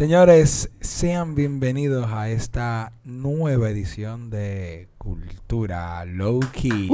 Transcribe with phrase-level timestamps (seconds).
[0.00, 6.88] Señores, sean bienvenidos a esta nueva edición de Cultura Low Key.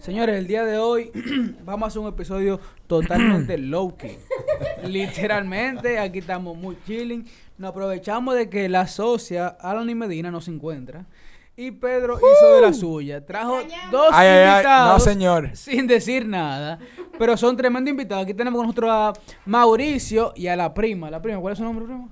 [0.00, 1.10] Señores, el día de hoy
[1.66, 4.16] vamos a hacer un episodio totalmente low key.
[4.86, 7.26] Literalmente, aquí estamos muy chilling.
[7.58, 11.04] Nos aprovechamos de que la socia Alan y Medina no se encuentra.
[11.58, 13.24] Y Pedro hizo de la suya.
[13.24, 13.58] Trajo
[13.90, 15.50] dos Ay, ay, ay, invitados no, señor.
[15.56, 16.78] sin decir nada.
[17.18, 18.24] Pero son tremendos invitados.
[18.24, 19.12] Aquí tenemos con nosotros a
[19.46, 21.10] Mauricio y a la prima.
[21.10, 22.08] La prima, ¿cuál es su nombre, prima?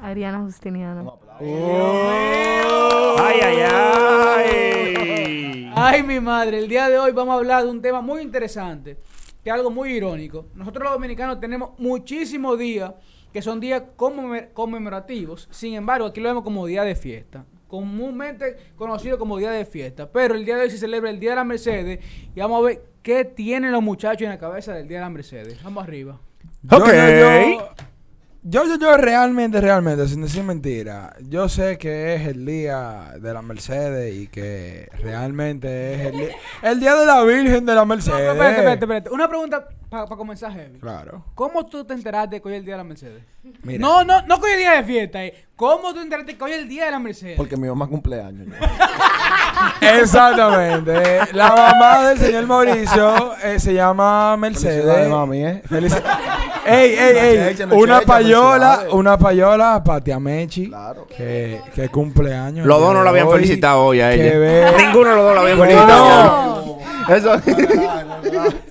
[0.00, 1.18] Ariana Justiniano.
[1.40, 5.70] Ay, ay, ay.
[5.74, 8.98] Ay, mi madre, el día de hoy vamos a hablar de un tema muy interesante,
[9.44, 10.46] que es algo muy irónico.
[10.54, 12.92] Nosotros los dominicanos tenemos muchísimos días
[13.32, 18.56] que son días conmemor- conmemorativos, sin embargo, aquí lo vemos como día de fiesta, comúnmente
[18.76, 21.36] conocido como día de fiesta, pero el día de hoy se celebra el Día de
[21.36, 22.00] la Mercedes
[22.34, 25.10] y vamos a ver qué tienen los muchachos en la cabeza del Día de la
[25.10, 25.62] Mercedes.
[25.62, 26.18] Vamos arriba.
[26.62, 26.88] Yo, Ok.
[28.44, 33.34] yo, yo, yo, realmente, realmente, sin decir mentira, yo sé que es el día de
[33.34, 36.30] la Mercedes y que realmente es el,
[36.62, 38.18] el día de la Virgen de la No, Mercedes.
[38.18, 39.10] pero espérate, espérate, espérate.
[39.10, 40.78] Una pregunta para comenzar heavy.
[40.78, 41.24] Claro.
[41.34, 43.22] ¿Cómo tú te enteraste que hoy es el Día de la Mercedes?
[43.62, 43.78] Mira.
[43.80, 45.24] No, no, no que hoy es día de fiesta.
[45.24, 45.46] eh.
[45.56, 47.36] ¿Cómo tú te enteraste que hoy es el Día de la Mercedes?
[47.36, 48.46] Porque mi mamá cumpleaños.
[48.46, 48.54] ¿no?
[49.80, 51.20] Exactamente.
[51.32, 54.82] La mamá del señor Mauricio eh, se llama Mercedes.
[54.84, 55.62] Felicidades, mami, ¿eh?
[55.68, 56.02] Felici-
[56.66, 57.48] ey, ey, ey.
[57.54, 60.68] Checha, no Una checha, payola, una payola para Tia Mechi.
[60.68, 61.06] Claro.
[61.06, 62.66] Que, que cumpleaños.
[62.66, 64.72] Los el dos no la habían felicitado hoy a ella.
[64.76, 65.64] Ninguno de los dos la habían No.
[65.64, 66.78] felicitado.
[67.08, 68.67] Eso.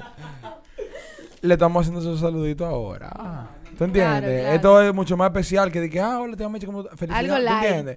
[1.42, 3.50] Le estamos haciendo su saludito ahora.
[3.78, 4.22] ¿Tú entiendes?
[4.22, 4.56] Claro, claro.
[4.56, 7.30] Esto es mucho más especial que de que, ah, hola, Tia Mechi, como felicidades.
[7.32, 7.66] Algo ¿Tú light.
[7.66, 7.96] entiendes?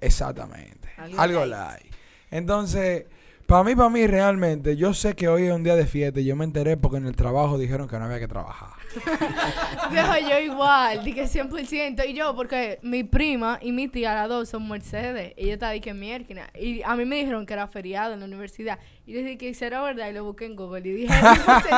[0.00, 0.88] Exactamente.
[0.96, 1.80] Algo Algo light.
[1.82, 1.94] light.
[2.30, 3.06] Entonces,
[3.48, 6.26] para mí, para mí realmente, yo sé que hoy es un día de fiesta y
[6.26, 8.68] yo me enteré porque en el trabajo dijeron que no había que trabajar.
[9.90, 12.06] Dejo yo igual, dije 100%.
[12.10, 15.32] Y yo, porque mi prima y mi tía, las dos, son Mercedes.
[15.38, 16.50] Y yo estaba dije mierda.
[16.60, 18.78] Y a mí me dijeron que era feriado en la universidad.
[19.06, 20.86] Y yo dije que si era verdad y lo busqué en Google.
[20.86, 21.70] Y dije, yo puse,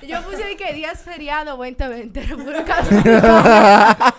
[0.00, 2.20] que, yo puse que días feriado 2020.
[2.20, 4.14] Era puro casualidad.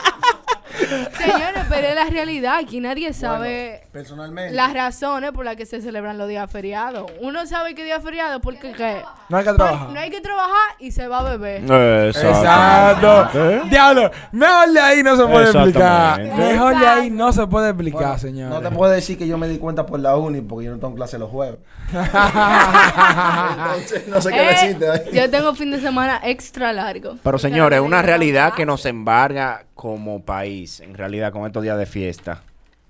[1.18, 2.58] Señores, pero es la realidad.
[2.58, 4.54] Aquí nadie sabe Personalmente.
[4.54, 7.10] las razones por las que se celebran los días feriados.
[7.22, 9.02] Uno sabe que día es feriado porque ¿qué?
[9.30, 9.90] No hay que Por- trabajar.
[9.90, 11.64] no hay que trabajar y se va a beber.
[11.64, 13.30] Exacto.
[13.40, 13.62] ¿Eh?
[13.70, 16.22] Diablo, mejor de ahí no se puede explicar.
[16.22, 18.54] Mejor de ahí no se puede explicar, Bueno, señores.
[18.62, 20.80] No te puedo decir que yo me di cuenta por la uni porque yo no
[20.80, 21.60] tengo clase los jueves.
[22.72, 24.90] Entonces, no sé qué Eh, decirte.
[24.90, 25.02] ahí.
[25.14, 27.18] yo tengo fin de semana extra largo.
[27.24, 31.88] Pero señores, una realidad que nos embarga como país, en realidad con estos días de
[31.88, 32.44] fiesta,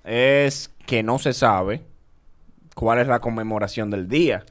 [0.03, 1.83] es que no se sabe
[2.75, 4.43] cuál es la conmemoración del día.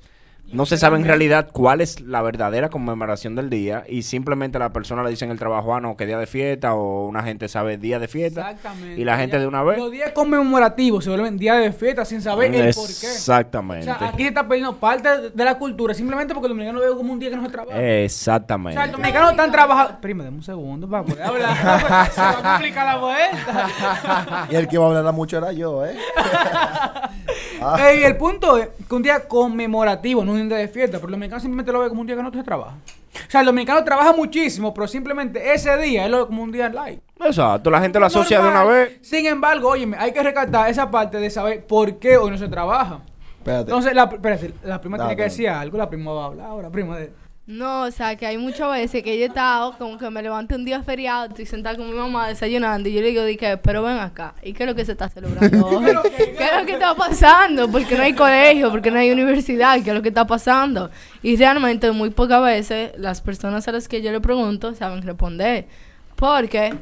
[0.52, 4.72] No se sabe en realidad cuál es la verdadera conmemoración del día y simplemente la
[4.72, 7.46] persona le dice en el trabajo, ah, no, que día de fiesta o una gente
[7.48, 9.00] sabe día de fiesta Exactamente.
[9.00, 9.78] y la gente Ya- de una vez.
[9.78, 13.06] Los días conmemorativos se vuelven días de fiesta sin saber el por qué.
[13.06, 13.84] O Exactamente.
[13.84, 16.96] sea, aquí se está perdiendo parte de la cultura simplemente porque el dominicano lo ve
[16.96, 17.76] como un día que no se trabaja.
[17.76, 18.90] O sea, el Exactamente.
[18.90, 20.00] dominicano están trabajando.
[20.00, 22.10] Prima, dame un segundo para poder hablar.
[22.12, 24.46] se va a complicar la vuelta.
[24.50, 25.96] Y el que iba a hablar mucho era yo, ¿eh?
[27.60, 27.90] Ah.
[27.90, 31.12] Ey, el punto es que un día conmemorativo, no un día de fiesta, pero el
[31.12, 32.76] dominicano simplemente lo ve como un día que no se trabaja.
[33.14, 36.68] O sea, el dominicano trabaja muchísimo, pero simplemente ese día lo ve como un día
[36.68, 37.00] light.
[37.20, 38.98] Exacto, la gente lo asocia de una vez.
[39.02, 42.48] Sin embargo, óyeme, hay que rescatar esa parte de saber por qué hoy no se
[42.48, 43.00] trabaja.
[43.38, 43.62] Espérate.
[43.62, 46.46] Entonces, la, espérate, la prima Dale, tiene que decir algo, la prima va a hablar
[46.46, 47.12] ahora, prima de...
[47.50, 50.54] No, o sea, que hay muchas veces que yo he estado como que me levanto
[50.54, 53.56] un día feriado, estoy sentada con mi mamá desayunando y yo le digo, di que,
[53.56, 55.84] pero ven acá, ¿y qué es lo que se está celebrando hoy?
[56.16, 57.68] ¿Qué es lo que está pasando?
[57.68, 60.92] Porque no hay colegio, porque no hay universidad, ¿qué es lo que está pasando?
[61.24, 65.66] Y realmente muy pocas veces las personas a las que yo le pregunto saben responder.
[66.14, 66.72] Porque,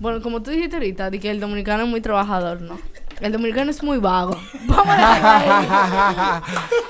[0.00, 2.78] bueno, como tú dijiste ahorita, de que el dominicano es muy trabajador, ¿no?
[3.20, 4.36] El dominicano es muy vago.
[4.66, 6.42] Vamos a dejarlo ahí.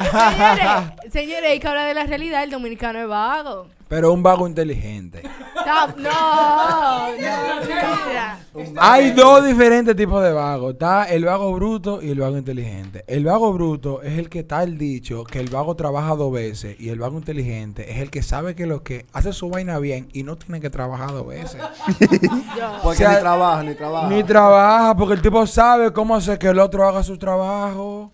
[1.11, 3.69] Señores, señores, hay que hablar de la realidad, el dominicano es vago.
[3.95, 5.23] Pero un vago inteligente.
[5.65, 8.41] No, no, mira.
[8.77, 10.73] Hay dos diferentes tipos de vagos.
[10.73, 13.05] Está el vago bruto y el vago inteligente.
[13.07, 16.75] El vago bruto es el que está el dicho que el vago trabaja dos veces
[16.81, 20.09] y el vago inteligente es el que sabe que lo que hace su vaina bien
[20.13, 21.63] y no tiene que trabajar dos veces.
[22.83, 24.09] Porque o sea, ni trabaja, ni trabaja.
[24.09, 28.14] Ni trabaja porque el tipo sabe cómo hacer que el otro haga su trabajo.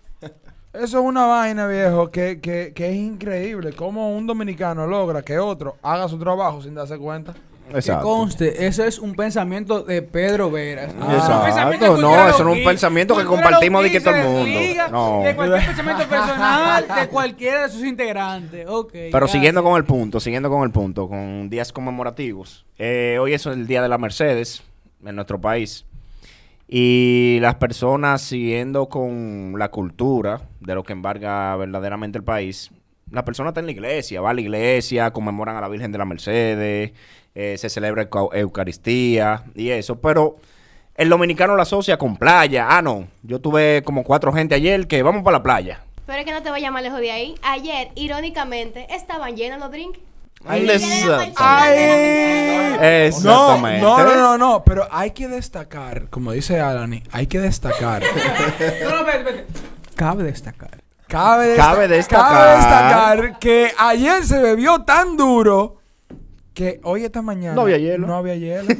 [0.73, 3.73] Eso es una vaina, viejo, que, que, que es increíble.
[3.73, 7.33] Cómo un dominicano logra que otro haga su trabajo sin darse cuenta.
[7.69, 8.05] Que Exacto.
[8.05, 10.93] conste, eso es un pensamiento de Pedro Veras.
[10.99, 11.97] Ah, Exacto.
[11.97, 14.59] No, eso no es un pensamiento que compartimos de que todo el mundo.
[14.91, 15.21] No.
[15.23, 18.65] De cualquier pensamiento personal de cualquiera de sus integrantes.
[18.67, 18.91] Ok.
[18.91, 19.31] Pero gracias.
[19.31, 22.65] siguiendo con el punto, siguiendo con el punto, con días conmemorativos.
[22.77, 24.63] Eh, hoy es el Día de la Mercedes
[25.05, 25.85] en nuestro país.
[26.73, 32.71] Y las personas siguiendo con la cultura de lo que embarga verdaderamente el país.
[33.11, 35.97] La persona está en la iglesia, va a la iglesia, conmemoran a la Virgen de
[35.97, 36.93] la Mercedes,
[37.35, 39.99] eh, se celebra Euca- Eucaristía y eso.
[39.99, 40.37] Pero
[40.95, 42.67] el dominicano lo asocia con playa.
[42.69, 43.05] Ah, no.
[43.21, 45.83] Yo tuve como cuatro gente ayer que vamos para la playa.
[46.05, 47.35] Pero es que no te vayas más lejos de ahí.
[47.43, 49.99] Ayer, irónicamente, estaban llenos los drinks.
[52.81, 53.81] Exactamente.
[53.81, 58.03] no, no, no, no, pero hay que destacar, como dice Alani, hay que destacar.
[59.95, 60.81] Cabe destacar.
[61.07, 62.31] Cabe, desta- Cabe destacar.
[62.31, 65.77] cabe destacar que ayer se bebió tan duro
[66.53, 68.07] que hoy esta mañana No había hielo.
[68.07, 68.67] No había hielo.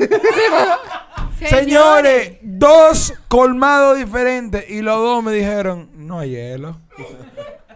[1.50, 6.78] Señores, dos colmados diferentes y los dos me dijeron, no hay hielo.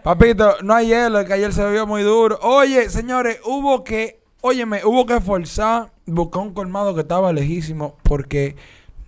[0.06, 2.38] Papito, no hay hielo, que ayer se bebió muy duro.
[2.42, 8.54] Oye, señores, hubo que, óyeme, hubo que forzar, buscar un colmado que estaba lejísimo porque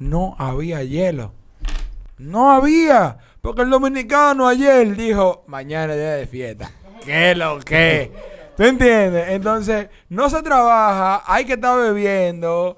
[0.01, 1.31] no había hielo.
[2.19, 3.19] No había.
[3.41, 6.73] Porque el dominicano ayer dijo, mañana es día de fiesta.
[7.05, 8.11] ¿Qué lo que?
[8.57, 9.29] ¿Tú entiendes?
[9.29, 12.77] Entonces, no se trabaja, hay que estar bebiendo.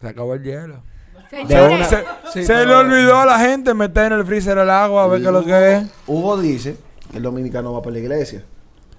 [0.00, 0.82] Se acabó el hielo.
[1.28, 5.02] Señores, Se, Sí, se le olvidó a la gente meter en el freezer el agua
[5.02, 5.84] a ver qué es lo que es.
[6.06, 6.76] Hugo dice
[7.14, 8.44] el dominicano va para la iglesia.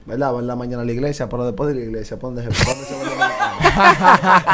[0.06, 0.34] ¿Verdad?
[0.34, 2.66] Va en la mañana a la iglesia, pero después de la iglesia, ¿para dónde se,
[2.66, 3.54] ¿Dónde se va el dominicano?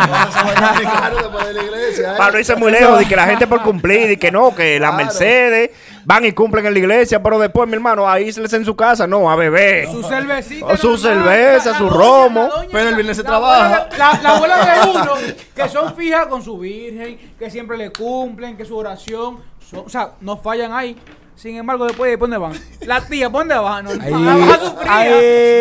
[0.08, 2.16] ¿Dónde se después de la iglesia?
[2.32, 4.90] no irse muy lejos, de que la gente por cumplir, y que no, que la
[4.90, 5.04] Claro.
[5.06, 5.70] Mercedes
[6.04, 9.08] van y cumplen en la iglesia, pero después, mi hermano, a irse en su casa,
[9.08, 9.88] no, a beber.
[9.88, 10.66] Su cervecita.
[10.66, 12.50] O su cerveza, la- su romo.
[12.54, 13.88] doña, Pero el viernes se trabaja.
[13.98, 15.12] La, la abuela de uno,
[15.56, 19.90] que son fijas con su virgen, que siempre le cumplen, que su oración, son- o
[19.90, 20.98] sea, no fallan ahí.
[21.36, 22.54] Sin embargo, después, ¿de dónde van?
[22.86, 23.86] La tía, ¿por dónde van?
[23.86, 24.12] No, Ahí.
[24.12, 24.88] no, vas a sufrir.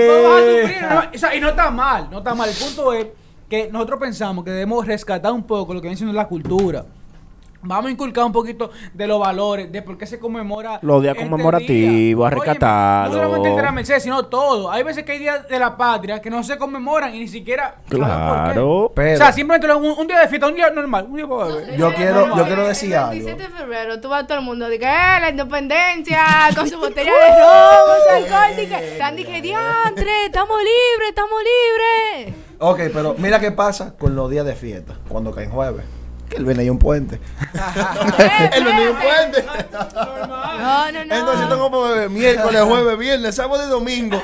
[0.06, 0.82] No vas a sufrir.
[0.88, 2.48] no, o sea, y no está mal, no está mal.
[2.48, 3.06] El punto es
[3.48, 6.84] que nosotros pensamos que debemos rescatar un poco lo que viene siendo la cultura.
[7.66, 10.78] Vamos a inculcar un poquito de los valores, de por qué se conmemora.
[10.82, 12.38] Los días este conmemorativos, a día.
[12.38, 13.16] Rescatarlo.
[13.16, 14.70] No solamente el de la Mercedes, sino todo.
[14.70, 17.76] Hay veces que hay días de la patria que no se conmemoran y ni siquiera.
[17.88, 18.92] Claro.
[18.94, 21.46] Pero o sea, simplemente un, un día de fiesta, un día normal, un día para
[21.46, 21.76] beber.
[21.76, 23.10] yo quiero, yo quiero el decir algo.
[23.10, 26.22] 27 de febrero, tú vas a todo el mundo, dice, eh, la independencia,
[26.54, 32.34] con su botella de romo, su alcohol, dice, están, dije, diantre, estamos libres, estamos libres.
[32.58, 35.84] Ok, pero mira qué pasa con los días de fiesta, cuando caen jueves.
[36.34, 37.20] Que el viernes hay un puente.
[38.52, 39.44] el viernes hay un puente.
[39.72, 41.14] No, no, no.
[41.14, 44.20] Entonces tengo para beber miércoles, jueves, viernes, sábado y domingo.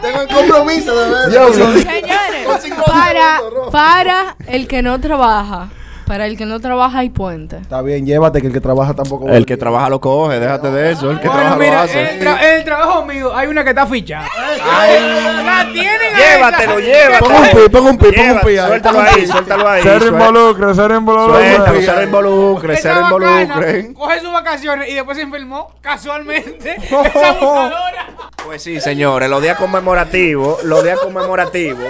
[0.00, 1.30] Tengo el compromiso de ver.
[1.30, 1.66] Dios mío.
[1.66, 3.40] Con señores, para,
[3.70, 5.68] para el que no trabaja,
[6.06, 7.56] para el que no trabaja hay puente.
[7.58, 9.28] Está bien, llévate que el que trabaja tampoco.
[9.28, 11.10] El que trabaja lo coge, déjate de eso.
[11.10, 12.02] El que Bueno, trabaja lo mira, hace.
[12.18, 14.26] el, tra- el trabajo mío, hay una que está fichada.
[15.44, 17.18] La tienen Llévatelo, llévatelo.
[17.26, 18.48] Ponga un pi, ponga un pi, ponga un pi.
[18.58, 18.66] ahí.
[18.66, 19.82] Suéltalo ahí, suéltalo ahí.
[19.82, 21.32] Ser involucre, ser involucre.
[21.56, 23.94] Suéltalo, Esa- se lo involucre, se Esa lo bacana involucre.
[23.94, 26.76] Coge sus vacaciones y después se enfermó casualmente.
[26.80, 28.06] esa abusadora.
[28.44, 31.84] Pues sí, señores, los días conmemorativos, los días conmemorativos.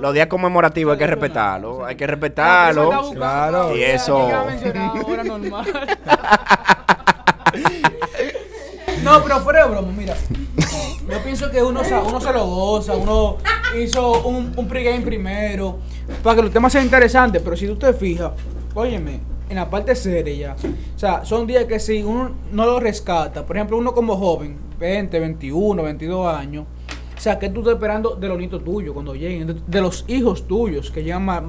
[0.00, 3.12] Los días conmemorativos hay que respetarlo, hay que respetarlo.
[3.14, 3.76] Claro.
[3.76, 4.28] Y eso.
[4.28, 5.66] Ya mencionaba, ahora normal.
[9.02, 10.14] No, pero fuera de broma, mira.
[11.08, 13.36] Yo pienso que uno, se- uno se lo goza, uno
[13.80, 15.78] hizo un, un pregame primero,
[16.24, 18.32] para que los temas sean interesantes, pero si tú te fijas,
[18.74, 20.56] óyeme, en la parte seria ya,
[20.96, 24.58] o sea, son días que si uno no lo rescata, por ejemplo, uno como joven,
[24.80, 26.64] 20, 21, 22 años,
[27.16, 30.04] o sea, que tú estás esperando de los nietos tuyos cuando lleguen, de, de los
[30.08, 31.42] hijos tuyos que llegan más...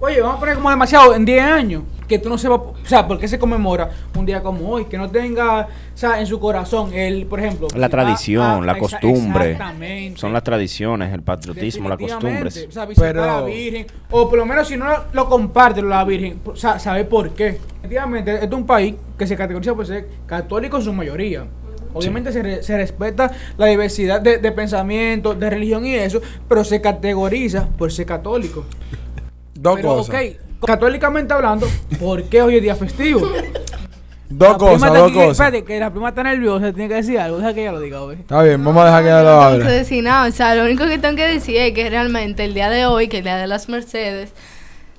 [0.00, 3.08] Oye, vamos a poner como demasiado en 10 años, que tú no sepas, o sea,
[3.08, 4.84] ¿por qué se conmemora un día como hoy?
[4.84, 7.66] Que no tenga, o sea, en su corazón, el, por ejemplo...
[7.74, 9.52] La tradición, la costumbre.
[9.52, 10.20] Exactamente.
[10.20, 12.66] Son las tradiciones, el patriotismo, las costumbres.
[12.68, 13.86] O sea, visitar Pero- a la Virgen.
[14.12, 17.30] O por lo menos si no lo, lo comparte la Virgen, o sea, sabe por
[17.30, 17.58] qué.
[17.78, 21.44] Efectivamente, este es un país que se categoriza por ser católico en su mayoría.
[21.94, 26.64] Obviamente se, re- se respeta la diversidad de, de pensamiento, de religión y eso, pero
[26.64, 28.64] se categoriza por ser católico.
[29.54, 30.14] Dos pero, cosas.
[30.14, 31.66] ok, católicamente hablando,
[31.98, 33.20] ¿por qué hoy es día festivo?
[34.30, 35.30] Dos La prima cosas, dos aquí- cosas.
[35.32, 38.00] Espérate, que la prima está nerviosa, tiene que decir algo, deja que ella lo diga,
[38.00, 38.18] güey.
[38.20, 39.64] Está bien, vamos a dejar que ella lo No tengo hable.
[39.64, 42.52] que decir nada, o sea, lo único que tengo que decir es que realmente el
[42.52, 44.34] día de hoy, que el día de las Mercedes,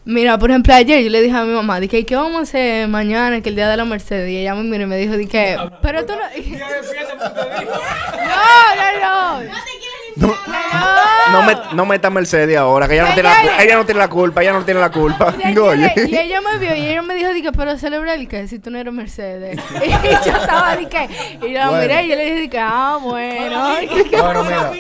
[0.10, 2.88] Mira, por ejemplo, ayer yo le dije a mi mamá, dije, ¿qué vamos a hacer
[2.88, 4.28] mañana, que el día de la Mercedes?
[4.32, 6.24] Y ella me miró y me dijo, dije, pero tú no...
[8.26, 9.50] no, no, no.
[10.16, 10.36] No,
[11.32, 14.08] no, me, no meta Mercedes ahora, que ella no, tiene la, ella no tiene la
[14.08, 15.32] culpa, ella no tiene la culpa.
[15.62, 15.94] Oye.
[15.96, 18.72] y ella me vio y ella me dijo, dije, pero celebra el que si tú
[18.72, 19.60] no eres Mercedes.
[19.86, 19.90] y
[20.28, 21.08] yo estaba, dije,
[21.40, 21.84] y yo la Bueno.
[21.84, 23.76] miré y yo le dije, dije, ah, bueno.
[24.10, 24.72] Bueno, mira,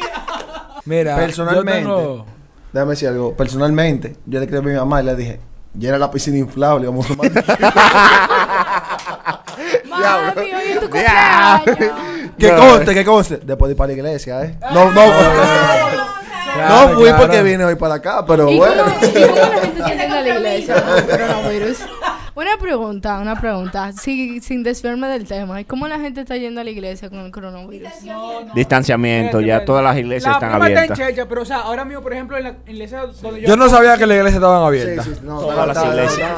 [0.86, 2.38] Mira, Personalmente.
[2.73, 3.33] Déjame decir algo.
[3.35, 5.39] Personalmente, yo le escribí a mi mamá y le dije,
[5.77, 7.31] llena la piscina inflable, vamos a tomar.
[9.89, 11.75] Mami, hoy es tu cumpleaños.
[12.38, 12.57] que No.
[12.57, 13.38] conste, que conste.
[13.43, 14.55] Después de ir para la iglesia, ¿eh?
[14.73, 15.01] No, no.
[16.51, 17.17] Claro, no fui claro.
[17.19, 18.83] porque vine hoy para acá, pero ¿Y bueno.
[18.83, 21.77] cómo, y cómo la gente está yendo a la iglesia con el coronavirus?
[22.39, 25.60] Una pregunta, una pregunta, sí, sin desviarme del tema.
[25.60, 27.89] ¿Y cómo la gente está yendo a la iglesia con el coronavirus?
[28.55, 30.98] Distanciamiento, ya todas las iglesias la están está en abiertas.
[30.98, 33.48] Checha, pero o sea, ahora mismo, por ejemplo, en la iglesia donde yo...
[33.50, 35.05] Yo no sabía que las iglesias estaban abiertas.
[35.05, 36.29] sí, no, Todas no, las no, no, iglesias.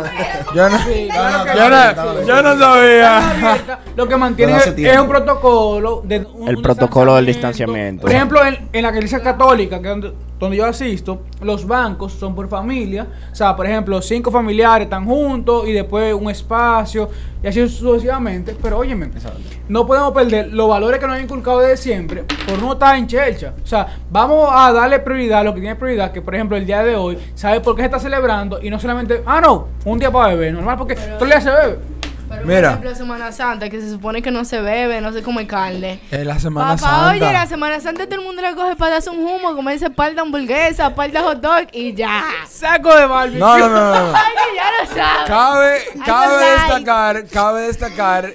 [0.47, 0.55] no.
[0.55, 3.17] Yo no, yo no, no sabía.
[3.51, 8.01] abierta, lo que mantiene es, un protocolo de un- El un protocolo del distanciamiento.
[8.01, 12.49] Por ejemplo, en, en la iglesia católica, que donde, yo asisto, los bancos son por
[12.49, 13.07] familia.
[13.31, 17.09] O sea, por ejemplo, cinco familiares están juntos y después un espacio
[17.43, 18.55] y así sucesivamente.
[18.59, 19.11] Pero óyeme,
[19.69, 23.05] no podemos perder los valores que nos han inculcado desde siempre por no estar en
[23.05, 23.53] chelcha.
[23.63, 26.65] O sea, vamos a darle prioridad a lo que tiene prioridad, que por ejemplo el
[26.65, 28.59] día de hoy, ¿sabe por qué se está celebrando?
[28.63, 31.51] Y no solamente, ah, no, un día para beber, normal, porque todo el día se
[31.51, 32.00] bebe.
[32.45, 32.61] Mira.
[32.61, 35.99] por ejemplo, Semana Santa, que se supone que no se bebe, no se come carne.
[36.11, 37.09] En la Semana Papá, Santa.
[37.11, 40.13] oye, la Semana Santa todo el mundo le coge para darse un humo, comerse par
[40.15, 42.23] de hamburguesa, par de hot dog y ya.
[42.49, 43.37] Saco de barbie.
[43.39, 44.11] No, no, no, no.
[44.11, 44.13] no.
[44.15, 45.27] Ay, que ya lo sabes.
[45.27, 46.51] Cabe, cabe like.
[46.61, 48.33] destacar, cabe destacar.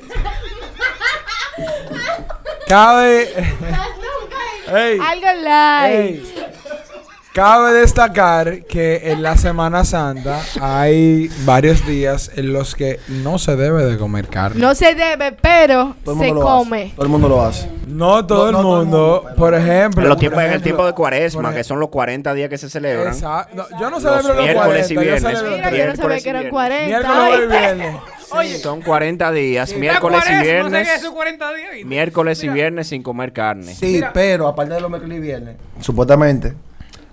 [2.69, 3.29] Cabe.
[4.69, 5.95] Ey, Algo light.
[5.95, 6.46] ey.
[7.37, 13.57] Cabe destacar que en la Semana Santa hay varios días en los que no se
[13.57, 14.59] debe de comer carne.
[14.59, 16.83] No se debe, pero Todo se mundo come.
[16.85, 16.93] hace.
[16.95, 17.71] Todo el mundo lo hace.
[17.89, 20.01] No todo No, el no todo el mundo, mundo, por ejemplo.
[20.05, 22.49] En, los por tiempos, en el ejemplo, tiempo de cuaresma, que son los 40 días
[22.49, 23.13] que se celebran.
[23.13, 23.55] Exacto.
[23.55, 25.23] No, yo no Los celebro los miércoles 40, y yo viernes.
[25.23, 26.51] celebro Mira, los yo no sabía que y eran viernes.
[26.53, 26.87] 40.
[26.87, 27.97] Miércoles y viernes.
[28.31, 30.89] Oye, Son 40 días, Está miércoles y cuaresma, no sé viernes.
[30.89, 31.77] qué, esos 40 días.
[31.81, 33.75] y- Miércoles y Mira, viernes sin comer carne.
[33.75, 34.11] Sí, Mira.
[34.15, 36.55] pero aparte de los miércoles y viernes, supuestamente,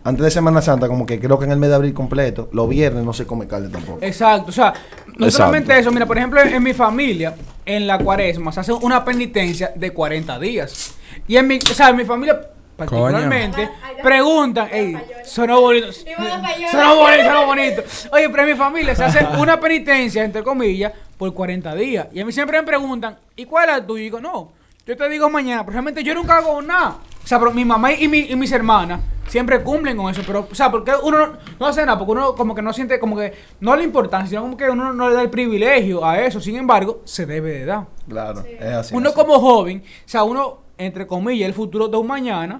[0.03, 2.67] antes de Semana Santa, como que creo que en el mes de abril completo, los
[2.67, 3.99] viernes no se come carne tampoco.
[4.01, 4.73] Exacto, o sea,
[5.07, 5.31] no Exacto.
[5.31, 9.05] solamente eso, mira, por ejemplo, en, en mi familia, en la cuaresma, se hace una
[9.05, 10.95] penitencia de 40 días.
[11.27, 13.69] Y en mi, o sea, en mi familia particularmente,
[14.01, 17.83] preguntan, ey, sonó bonito, sonó bonito, sonó bonito.
[18.11, 22.07] Oye, pero en mi familia se hace una penitencia, entre comillas, por 40 días.
[22.11, 24.01] Y a mí siempre me preguntan, ¿y cuál es la tuya?
[24.01, 24.51] Y digo, no,
[24.85, 26.97] yo te digo mañana, pero realmente yo nunca hago nada.
[27.23, 30.21] O sea, pero mi mamá y, mi- y mis hermanas siempre cumplen con eso.
[30.27, 32.99] Pero, o sea, porque uno no, no hace nada, porque uno como que no siente,
[32.99, 36.19] como que no la importancia, sino como que uno no le da el privilegio a
[36.19, 36.41] eso.
[36.41, 37.85] Sin embargo, se debe de dar.
[38.09, 38.95] Claro, es así.
[38.95, 39.15] uno así.
[39.17, 42.59] como joven, o sea, uno, entre comillas, el futuro de un mañana,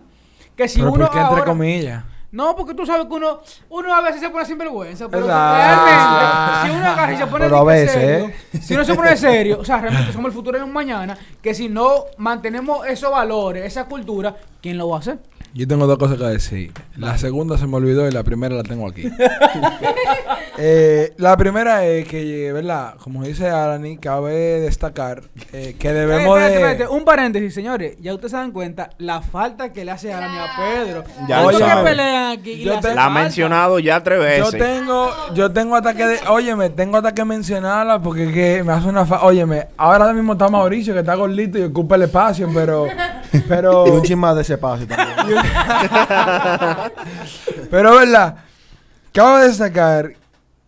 [0.56, 2.04] que si Pero uno ¿por qué entre comillas?
[2.34, 5.56] No, porque tú sabes que uno, uno a veces se pone sinvergüenza, pero Exacto.
[5.56, 8.60] realmente, si uno agarra y se pone Pero a veces, serio, ¿eh?
[8.60, 11.54] si uno se pone serio, o sea, realmente somos el futuro de un mañana, que
[11.54, 15.20] si no mantenemos esos valores, esa cultura, ¿quién lo va a hacer?
[15.56, 16.72] Yo tengo dos cosas que decir.
[16.98, 19.04] La segunda se me olvidó y la primera la tengo aquí.
[20.56, 22.94] Eh, la primera es que, ¿verdad?
[23.04, 26.72] Como dice Arani, cabe destacar eh, que debemos Espérate, de...
[26.74, 30.38] espérate, un paréntesis, señores, ya ustedes se dan cuenta la falta que le hace Arani
[30.38, 30.56] a
[30.86, 31.04] Pedro.
[31.28, 31.84] Ya ¿Por lo qué saben.
[31.86, 32.52] pelean aquí?
[32.52, 33.22] Y Yo le hace te- La ha falta?
[33.24, 34.60] mencionado ya tres Yo veces.
[34.60, 38.74] tengo, yo tengo hasta que, de- óyeme, tengo hasta que mencionarla porque es que me
[38.74, 42.48] hace una fa óyeme, ahora mismo está Mauricio que está gordito y ocupa el espacio,
[42.54, 42.86] pero,
[43.48, 45.38] pero, Y un chin más de ese espacio también.
[47.72, 48.38] pero verdad,
[49.12, 50.14] cabe destacar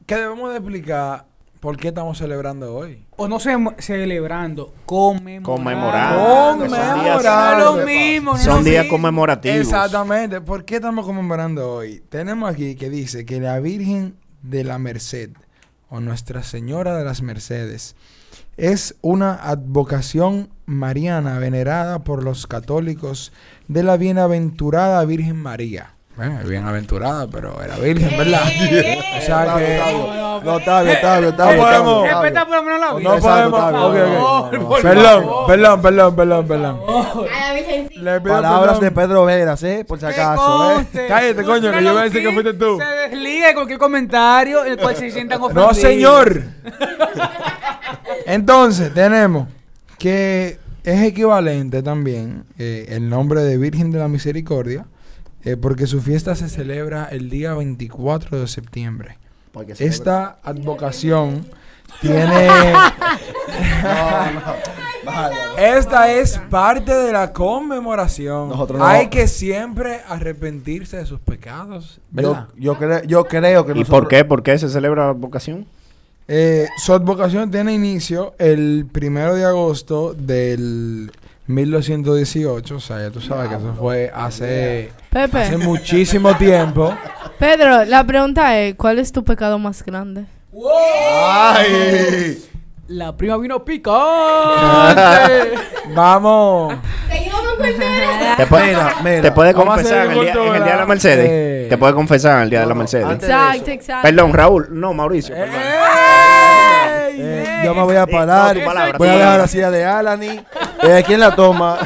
[0.05, 1.25] que debemos de explicar
[1.59, 3.05] por qué estamos celebrando hoy.
[3.17, 5.51] O no se celebrando, conmemorando.
[5.51, 6.67] Conmemorando.
[6.67, 7.65] Conmemorando.
[7.65, 9.57] No es lo mismo, no Son lo días conmemorativos.
[9.57, 12.03] Exactamente, ¿por qué estamos conmemorando hoy?
[12.09, 15.31] Tenemos aquí que dice que la Virgen de la Merced
[15.89, 17.95] o Nuestra Señora de las Mercedes
[18.57, 23.31] es una advocación mariana venerada por los católicos
[23.67, 25.91] de la bienaventurada Virgen María.
[26.15, 28.43] Bueno, bienaventurada, pero era virgen, ¿verdad?
[28.43, 29.81] o sea que...
[30.45, 31.65] No, está bien, está bien, está No bien.
[31.65, 32.07] podemos.
[32.07, 33.09] Respeta por lo menos la vida.
[33.09, 34.81] No podemos...
[34.81, 35.47] Perdón, favor.
[35.47, 36.79] perdón, perdón, perdón, perdón.
[36.87, 38.23] A la virgencita.
[38.23, 38.91] Palabras de.
[38.91, 39.83] Pedro Veras, ¿eh?
[39.85, 41.05] Por si acaso, ¿eh?
[41.07, 42.77] Cállate, coño, que yo voy a decir que fuiste tú.
[42.77, 45.67] Se desliga de cualquier comentario en el cual se sientan ofendidos.
[45.67, 46.43] No, señor.
[48.25, 49.47] Entonces, tenemos
[49.97, 54.85] que es equivalente también eh, el nombre de Virgen de la Misericordia,
[55.43, 59.17] eh, porque su fiesta se celebra el día 24 de septiembre.
[59.79, 61.45] Esta advocación
[62.01, 62.47] tiene...
[63.83, 64.41] No, no.
[65.05, 65.35] Bájalo.
[65.57, 68.49] Esta es parte de la conmemoración.
[68.49, 71.99] Nosotros no- Hay que siempre arrepentirse de sus pecados.
[72.11, 72.47] Yo, ¿Verdad?
[72.57, 74.25] yo, creo, yo creo que ¿Y nosotros- por qué?
[74.25, 75.67] ¿Por qué se celebra la vocación?
[76.27, 81.11] Eh, su advocación tiene inicio el primero de agosto del
[81.47, 82.75] 1218.
[82.75, 86.95] O sea, ya tú sabes que eso fue hace, hace muchísimo tiempo.
[87.37, 90.25] Pedro, la pregunta es, ¿cuál es tu pecado más grande?
[91.13, 92.43] ¡Ay!
[92.87, 93.95] La prima vino picante.
[95.95, 96.73] Vamos.
[98.37, 99.21] Te puede, Mira, mira.
[99.21, 100.49] te puede Vamos a confesar en el, día, cultura.
[100.49, 101.27] en el día de la Mercedes.
[101.29, 101.67] Eh.
[101.69, 103.11] Te puede confesar en el día de la Mercedes.
[103.11, 104.01] Exacto, exacto.
[104.03, 104.67] Perdón, Raúl.
[104.71, 105.33] No, Mauricio.
[105.33, 105.55] perdón.
[107.65, 108.55] Yo me voy a parar.
[108.55, 110.39] no, tu palabra, voy a dejar la silla de Alani.
[110.83, 111.79] Eh, ¿Quién la toma?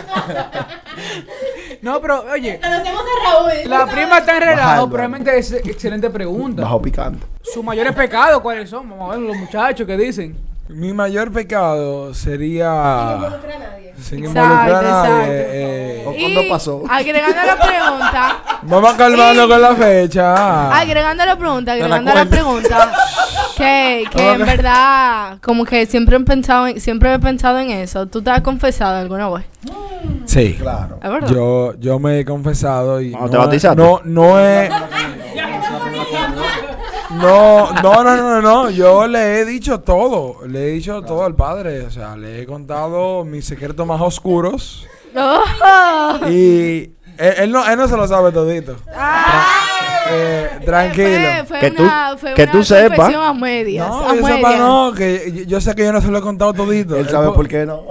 [1.82, 3.52] No, pero oye, Conocemos a Raúl.
[3.70, 6.64] la prima está en relajo, realmente es excelente pregunta.
[6.64, 7.26] Bajo picante.
[7.42, 8.90] Sus mayores pecados, ¿cuáles son?
[8.90, 10.49] Vamos a ver los muchachos que dicen.
[10.70, 12.72] Mi mayor pecado sería...
[12.72, 13.94] a nadie.
[14.02, 15.40] Sin Exacto, involucrar a nadie.
[15.42, 15.52] exacto.
[15.52, 16.84] eh, ¿O cuándo pasó?
[16.90, 20.78] agregando la pregunta, vamos calmando con la fecha.
[20.80, 22.36] agregando la pregunta, la agregando la cuenta.
[22.36, 22.92] pregunta,
[23.58, 28.06] que, que en verdad, como que siempre he pensado en, siempre he pensado en eso.
[28.08, 29.46] ¿Tú te has confesado alguna vez?
[30.26, 30.56] Sí.
[30.58, 31.00] Claro.
[31.04, 31.28] ¿Es verdad?
[31.30, 33.12] Yo, yo me he confesado y.
[33.12, 33.82] ¿Cuándo te bautizaste?
[33.82, 34.72] No, no es.
[37.22, 38.70] No, no, no, no, no.
[38.70, 40.46] Yo le he dicho todo.
[40.48, 41.86] Le he dicho todo al padre.
[41.86, 44.88] O sea, le he contado mis secretos más oscuros.
[45.16, 45.44] Oh.
[46.30, 48.76] Y él, él no, él no se lo sabe todito.
[50.12, 51.10] Eh, tranquilo.
[51.10, 53.14] Fue, fue Que tú- una, fue que una tú sepas.
[53.14, 53.88] a medias.
[53.88, 54.36] No, a yo medias.
[54.38, 56.96] sepa no, que yo, yo sé que yo no se lo he contado todito.
[56.96, 57.84] Él sabe po- por qué no.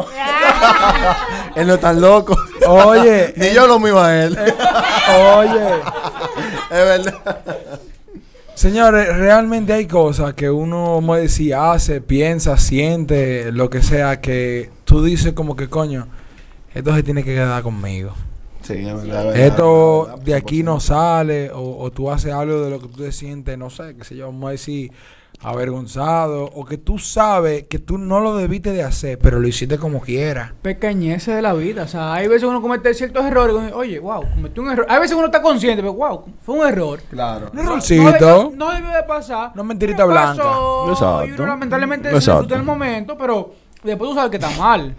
[1.54, 2.37] él no es tan loco.
[2.66, 4.37] Oye, Ni yo lo mismo a él.
[5.37, 5.68] oye.
[6.70, 7.14] es verdad.
[8.59, 14.73] Señores, realmente hay cosas que uno, como decía, hace, piensa, siente, lo que sea, que
[14.85, 16.09] tú dices como que, coño,
[16.75, 18.15] esto se tiene que quedar conmigo.
[18.63, 18.99] Sí, es verdad.
[18.99, 22.80] es verdad, Esto verdad, de aquí no sale, o, o tú haces algo de lo
[22.80, 24.91] que tú te sientes, no sé, qué sé yo, vamos a decir,
[25.41, 29.79] avergonzado, o que tú sabes que tú no lo debiste de hacer, pero lo hiciste
[29.79, 30.55] como quiera.
[30.63, 31.83] Pequeñeces de la vida.
[31.85, 33.55] O sea, hay veces uno comete ciertos errores.
[33.57, 34.87] uno, Oye, wow, cometí un error.
[34.89, 37.01] Hay veces uno está consciente, pero wow, fue un error.
[37.11, 37.51] Claro.
[37.51, 38.11] Un No, errorcito.
[38.13, 39.53] debió- no debió de pasar.
[39.55, 40.43] Una mentirita Pero blanca.
[40.43, 41.27] pasó, Exacto.
[41.27, 42.41] Y uno lamentablemente se Exacto.
[42.43, 44.95] disfruta el momento, pero después tú sabes que está mal.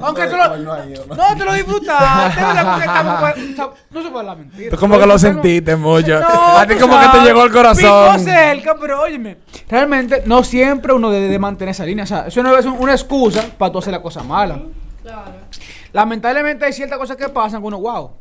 [0.00, 1.14] Aunque tú no, lo, no no.
[1.14, 2.40] no, te lo disfrutaste,
[3.90, 4.70] no se puede la mentira.
[4.70, 6.20] Tú como que lo sentiste mucho.
[6.20, 6.28] No,
[6.58, 7.84] a ti tú como que te llegó al corazón.
[7.84, 12.04] Picó cerca, pero óyeme, realmente no siempre uno debe de mantener esa línea.
[12.04, 14.60] O sea, eso no es un- una excusa para tú hacer la cosa mala.
[15.92, 18.12] Lamentablemente hay ciertas cosas que pasan que uno, wow,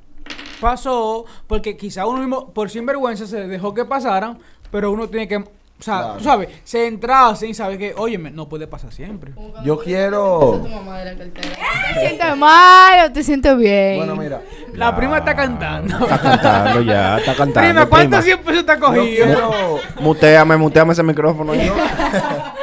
[0.60, 4.38] pasó, porque quizá uno mismo por sinvergüenza se dejó que pasaran,
[4.71, 5.43] pero uno tiene que,
[5.81, 6.13] o sea, Claro.
[6.19, 9.31] tú sabes, centrarse y saber que, óyeme, no puede pasar siempre.
[9.65, 10.61] Yo quiero.
[10.63, 11.55] Tu mamá de la cartera.
[11.95, 13.97] ¿Te sientes mal o te sientes bien?
[13.97, 14.41] Bueno, mira.
[14.75, 15.97] La prima está cantando.
[15.99, 17.67] Está cantando ya, está cantando.
[17.69, 18.21] prima, ¿cuántos prima.
[18.21, 19.03] 100 pesos está Yo cogido?
[19.25, 19.79] quiero.
[19.99, 21.55] Muteame, muteame ese micrófono.
[21.55, 21.73] ya.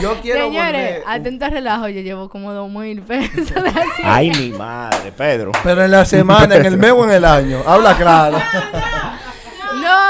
[0.00, 0.46] Yo quiero.
[0.46, 3.72] Señores, volver- atento al relajo, yo llevo como dos mil pesos de.
[4.02, 5.52] Ay, mi madre, Pedro.
[5.62, 7.58] Pero en la semana, en el mes o en el año.
[7.66, 8.38] Habla claro.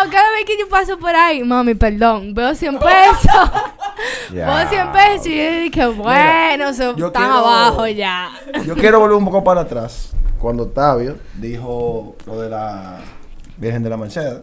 [0.05, 3.51] No, cada vez que yo paso por ahí, mami, perdón, veo 100 pesos.
[4.33, 8.31] Veo 100 pesos y yo dije, bueno, se yo están quiero- abajo ya.
[8.67, 10.11] Yo quiero volver un poco para atrás.
[10.41, 12.99] Cuando Octavio dijo lo de la
[13.59, 14.41] Virgen de la Mercedes.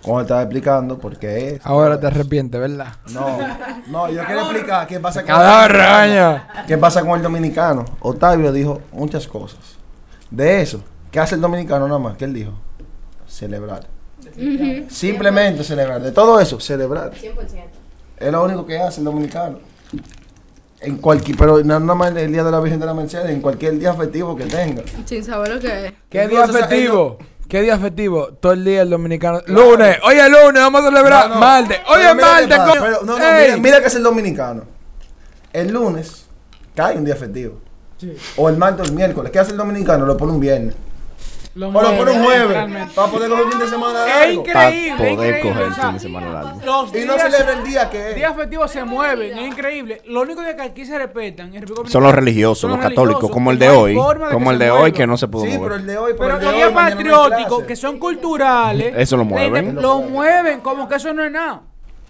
[0.00, 1.66] Cuando estaba explicando por qué es.
[1.66, 2.94] Ahora te arrepientes, ¿verdad?
[3.12, 3.36] No,
[3.88, 6.48] no, yo quiero explicar qué pasa con Cada raña.
[6.66, 7.84] ¿Qué pasa con el dominicano?
[8.00, 9.58] Octavio dijo muchas cosas.
[10.30, 12.16] De eso, ¿qué hace el dominicano nada más?
[12.16, 12.52] ¿Qué él dijo?
[13.26, 13.88] Celebrar.
[14.88, 16.00] Simplemente celebrar.
[16.02, 17.12] De todo eso, celebrar.
[17.12, 17.34] 100%.
[18.18, 19.58] Es lo único que hace el dominicano.
[20.80, 23.40] En cualquier, pero no nada más el día de la Virgen de la Mercedes, en
[23.40, 24.82] cualquier día festivo que tenga.
[25.04, 25.92] Sin saber lo que es.
[26.08, 27.18] ¿Qué día festivo?
[27.48, 28.28] ¿Qué día festivo?
[28.40, 29.40] Todo el día el dominicano.
[29.46, 31.28] Lunes, oye lunes, vamos a celebrar.
[31.28, 31.40] No, no.
[31.40, 32.58] Martes, mira qué martes.
[32.80, 34.64] pero no, mira, mira que es el dominicano.
[35.52, 36.26] El lunes
[36.74, 37.60] cae un día festivo.
[38.36, 39.32] O el martes o el miércoles.
[39.32, 40.04] ¿Qué hace el dominicano?
[40.04, 40.74] Lo pone un viernes.
[41.56, 42.92] Lo O lo pone un jueves.
[42.94, 44.32] Para poder coger un fin de semana Es largo.
[44.40, 44.52] increíble.
[44.52, 46.60] Para es poder increíble, coger el o sea, fin de semana largo.
[46.66, 48.14] Los Y no días- celebra el día que es.
[48.16, 50.02] días festivos se mueven, es increíble.
[50.06, 51.52] Lo único que aquí se respetan
[51.86, 53.94] Son los religiosos, son los católicos, como el de hoy.
[54.30, 56.18] Como el se de hoy que no se pudo Sí, pero el de hoy, pero,
[56.18, 59.74] Pero el de los hoy, días patrióticos, que son culturales, Eso lo le- mueven.
[59.76, 61.62] le- Lo mueven como que eso no es nada.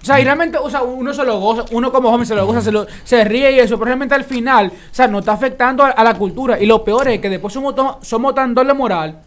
[0.03, 2.47] O sea, y realmente, o sea, uno se lo goza, uno como joven se lo
[2.47, 5.33] goza, se, lo- se ríe y eso, pero realmente al final, o sea, no está
[5.33, 6.61] afectando a, a la cultura.
[6.61, 9.21] Y lo peor es que después somos, to- somos tan doble moral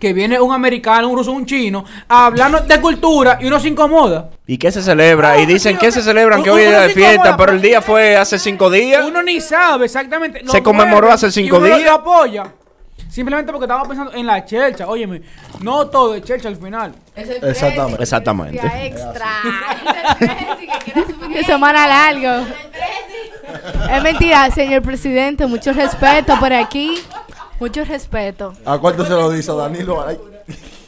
[0.00, 3.68] que viene un americano, un ruso, un chino, a hablarnos de cultura y uno se
[3.68, 4.30] incomoda.
[4.46, 5.34] ¿Y qué se celebra?
[5.34, 7.52] No, y dicen tío, que se celebran que hoy es día de fiesta, incomoda, pero
[7.52, 9.04] el día fue hace cinco días.
[9.06, 10.42] Uno ni sabe exactamente.
[10.42, 11.86] lo Se conmemoró hace cinco y uno lo- días.
[11.88, 12.44] Lo apoya.
[13.08, 14.86] Simplemente porque estaba pensando en la chelcha.
[14.86, 15.20] Óyeme,
[15.60, 16.94] no todo es chelcha al final.
[17.16, 18.02] Exactamente.
[18.02, 18.52] Exactamente.
[18.60, 19.26] Día extra.
[21.28, 22.46] De semana largo.
[23.92, 25.46] Es mentira, señor presidente.
[25.46, 27.02] Mucho respeto por aquí.
[27.60, 28.54] Mucho respeto.
[28.64, 30.02] ¿A cuánto se lo dice Danilo?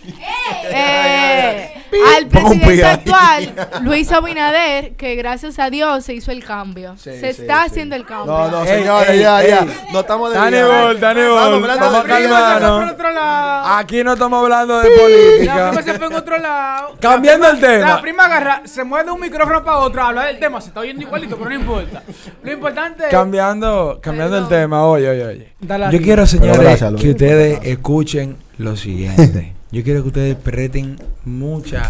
[0.04, 1.72] Eh,
[2.16, 6.94] al presidente actual, Luis Abinader, que gracias a Dios se hizo el cambio.
[6.96, 7.70] Sí, se sí, está sí.
[7.70, 8.32] haciendo el cambio.
[8.32, 9.58] No, no, señores, ey, ya, ya.
[9.60, 9.76] ey.
[9.92, 10.62] No estamos de Dani.
[10.62, 12.82] Bol, Dani Bol, hablando vamos de a calmarnos.
[12.84, 13.68] por otro lado.
[13.76, 15.68] Aquí no estamos hablando de La política.
[15.70, 16.96] prima se fue en otro lado.
[17.00, 17.86] Cambiando el tema.
[17.88, 20.80] La prima agarra, se mueve de un micrófono para otro, habla del tema, se está
[20.80, 22.02] oyendo igualito, pero no importa.
[22.42, 23.10] Lo importante es.
[23.10, 25.52] Cambiando, cambiando el tema, oye, oye, oye.
[25.90, 29.52] Yo quiero, señores, que ustedes escuchen lo siguiente.
[29.72, 31.88] Yo quiero que ustedes presten mucha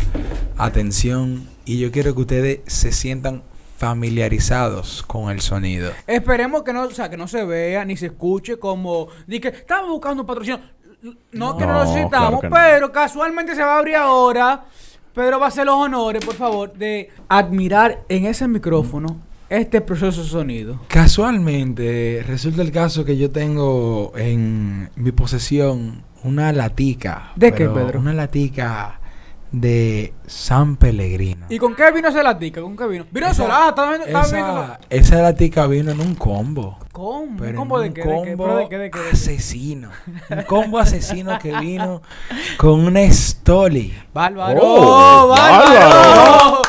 [0.56, 3.42] atención y yo quiero que ustedes se sientan
[3.76, 5.90] familiarizados con el sonido.
[6.06, 9.48] Esperemos que no, o sea, que no se vea ni se escuche como di que
[9.48, 10.60] estamos buscando un patrocinio.
[11.32, 12.54] No, que no lo necesitamos, claro que no.
[12.54, 14.64] pero casualmente se va a abrir ahora.
[15.12, 20.22] Pedro va a hacer los honores, por favor, de admirar en ese micrófono este proceso
[20.22, 20.80] de sonido.
[20.86, 27.32] Casualmente, resulta el caso que yo tengo en mi posesión una latica.
[27.36, 27.98] ¿De qué, Pedro?
[28.00, 28.98] Una latica
[29.50, 31.44] de San Pellegrino.
[31.50, 32.62] ¿Y con qué vino se la tica?
[32.62, 33.04] ¿Con qué vino?
[33.10, 34.62] Vino Esa- sola, viendo, está viendo.
[34.62, 36.78] esa, esa latica vino en un combo.
[36.90, 37.22] ¿Cómo?
[37.22, 38.00] ¿Un Pero combo de un qué?
[38.02, 38.14] ¿De qué?
[38.14, 38.78] combo ¿Pero de qué?
[38.78, 38.98] ¿De qué?
[38.98, 39.12] ¿De qué?
[39.12, 39.90] asesino.
[40.30, 42.00] Un combo asesino que vino
[42.56, 43.92] con una Stoli.
[44.14, 44.60] ¡Bárbaro!
[44.62, 46.62] Oh, ¡Bárbaro!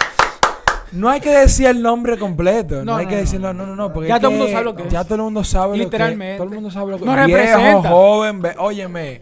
[0.92, 2.76] No hay que decir el nombre completo.
[2.80, 3.22] No, No, hay no, que no.
[3.22, 3.54] decirlo.
[3.54, 3.92] No, no, no.
[3.94, 5.08] Porque Ya es todo el mundo sabe lo que Ya es.
[5.08, 6.38] todo el mundo sabe lo que Literalmente.
[6.38, 7.89] Todo el mundo sabe lo que Nos Viejo, representa.
[7.89, 9.22] joven, ve- óyeme.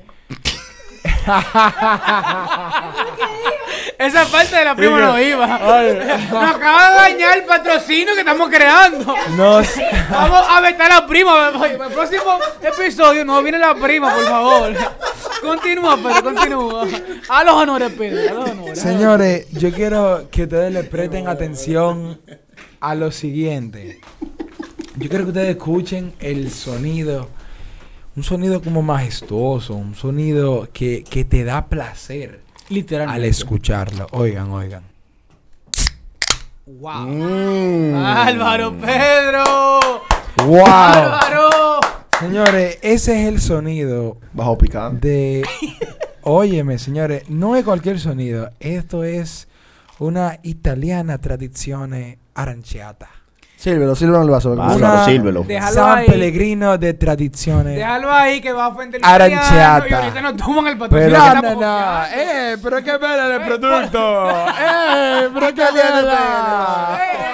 [3.97, 5.47] Esa parte de la prima no iba.
[5.47, 9.15] Nos acaba de dañar el patrocinio que estamos creando.
[10.09, 11.51] Vamos a vetar a la prima.
[11.65, 14.73] El próximo episodio no viene la prima, por favor.
[15.41, 16.87] Continúa, Pedro, continúa.
[17.29, 18.29] A los honores, Pedro.
[18.29, 18.79] A los honores.
[18.79, 22.21] Señores, yo quiero que ustedes le presten atención
[22.79, 24.01] a lo siguiente.
[24.95, 27.29] Yo quiero que ustedes escuchen el sonido.
[28.15, 33.15] Un sonido como majestuoso, un sonido que, que te da placer Literalmente.
[33.15, 34.07] al escucharlo.
[34.11, 34.83] Oigan, oigan.
[36.65, 37.07] Wow.
[37.07, 37.95] Mm.
[37.95, 39.43] Álvaro, Pedro.
[40.45, 40.65] ¡Wow!
[40.65, 41.79] Álvaro.
[42.19, 45.07] Señores, ese es el sonido Bajo picante.
[45.07, 45.45] de...
[46.23, 48.51] Óyeme, señores, no es cualquier sonido.
[48.59, 49.47] Esto es
[49.99, 53.09] una italiana tradizione aranciata.
[53.61, 54.55] Sírvelo, sírvelo en el vaso.
[54.55, 55.43] Bárbaro, Una sírvelo.
[55.43, 56.07] Déjalo San ahí.
[56.07, 59.51] Pellegrino de tradizione Déjalo ahí que va a ofender el Aranciata.
[59.51, 61.13] italiano Y ahorita nos toman el patrocinio.
[61.13, 62.05] Pero que no, estamos no, no.
[62.05, 64.29] Eh, pero qué bella el producto.
[64.59, 67.30] eh, pero qué ey, ey.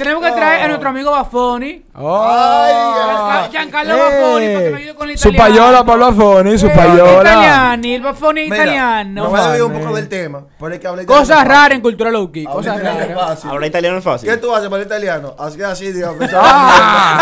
[0.00, 1.82] Tenemos que traer a nuestro amigo Bafoni.
[1.94, 3.46] Oh.
[3.50, 5.54] Giancarlo Bafoni, para que nos ayude con el Su italiano.
[5.60, 7.20] payola Pablo Afoni, su Eh, payola.
[7.30, 9.24] Italiani, el Bafoni Mira, italiano.
[9.24, 10.40] No me desvío un poco del tema.
[10.58, 12.44] Pero es que habla Cosas italiano raras en cultura low key.
[12.44, 13.28] Cosas Habla italiano raras.
[13.34, 13.50] fácil.
[13.50, 14.30] Habla italiano es fácil.
[14.30, 15.34] ¿Qué tú haces para el italiano?
[15.38, 16.30] Así así, digamos.
[16.34, 17.20] Ah.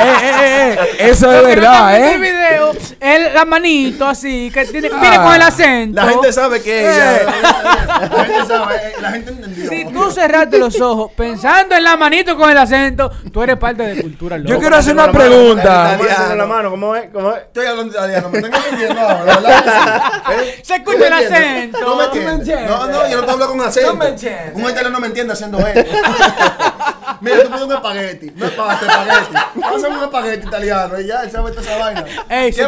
[0.00, 2.18] eh, eh, eh, eh, Eso es verdad, En el ¿eh?
[2.18, 4.98] video, el, la manito así, que tiene, Ah.
[5.00, 6.00] viene con el acento.
[6.02, 7.16] La gente sabe que ella.
[7.16, 7.26] Eh.
[8.10, 9.68] La gente sabe, eh, la gente entendió.
[9.70, 13.82] Si tú cerraste los ojos pensando en la manito con el acento, tú eres parte
[13.82, 14.38] de cultura.
[14.38, 15.92] Yo quiero hacer una Con la mano, pregunta.
[15.92, 16.70] la ¿Cómo es mano?
[16.70, 17.10] ¿Cómo es?
[17.12, 17.42] ¿Cómo es?
[17.42, 18.38] Estoy hablando italiano, me.
[20.30, 20.60] ¿Eh?
[20.62, 21.80] Se escucha ¿Tú me el acento.
[21.80, 22.70] No me entiendes.
[22.70, 23.90] No, no, yo no te hablo con acento.
[23.90, 24.54] Tú me entiendes.
[24.54, 25.92] Un italiano no me entiende haciendo esto.
[27.20, 28.32] Mira, tú pides un espagueti.
[28.36, 29.60] No es para espagueti.
[29.60, 32.04] Pásame un espagueti italiano y ya, él sabe toda esa vaina.
[32.28, 32.62] Ey, ¿Qué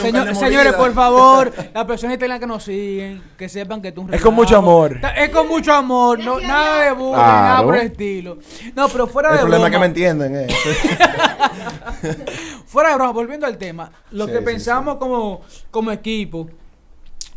[0.00, 4.14] señor- señores, por favor, las personas italianas que nos siguen, que sepan que tú un
[4.14, 4.98] Es con mucho amor.
[5.16, 7.12] Es con mucho amor, no, nada de Claro.
[7.12, 8.38] nada por el estilo.
[8.74, 10.46] No, pero fuera El de problema es que broma, me entienden, eh.
[12.66, 16.48] fuera de broma, volviendo al tema, lo Sí, que sí, pensamos como, como equipo,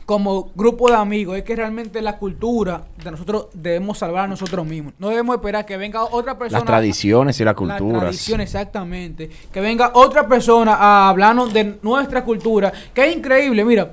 [0.07, 4.65] como grupo de amigos, es que realmente la cultura de nosotros debemos salvar a nosotros
[4.65, 4.93] mismos.
[4.99, 6.59] No debemos esperar que venga otra persona.
[6.59, 7.99] Las tradiciones y la La cultura.
[7.99, 9.29] tradición, exactamente.
[9.51, 13.65] Que venga otra persona a hablarnos de nuestra cultura, que es increíble.
[13.65, 13.91] Mira,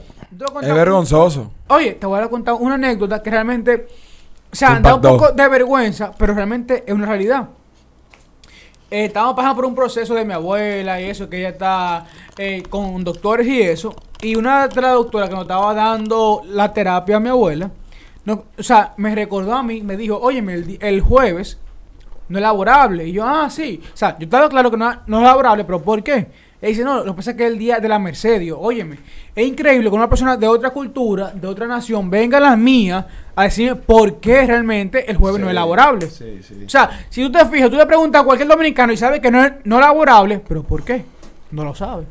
[0.63, 1.51] Es vergonzoso.
[1.67, 3.89] Oye, te voy a contar una anécdota que realmente,
[4.53, 7.49] o sea, da un poco de vergüenza, pero realmente es una realidad.
[8.89, 12.07] Eh, estábamos pasando por un proceso de mi abuela y eso, que ella está
[12.39, 13.93] eh, con doctores y eso.
[14.25, 17.71] Y una de las doctoras que nos estaba dando la terapia a mi abuela,
[18.25, 20.43] no, o sea, me recordó a mí, me dijo, oye,
[20.81, 21.59] el, jueves
[22.31, 23.07] no es laborable.
[23.07, 23.83] Y yo, ah, sí.
[23.93, 26.29] O sea, yo estaba claro que no, no es laborable, pero ¿por qué?
[26.63, 28.55] Y dice, no, lo que pasa es que es el día de la Mercedes.
[28.57, 28.97] Óyeme,
[29.37, 33.07] es increíble que una persona de otra cultura, de otra nación, venga a la mía
[33.37, 36.09] a decirme por qué realmente el jueves no es laborable.
[36.09, 36.65] Sí, sí.
[36.65, 39.31] O sea, si tú te fijas, tú le preguntas a cualquier dominicano y sabe que
[39.31, 41.05] no es no laborable, pero ¿por qué?
[41.51, 42.07] No lo sabe.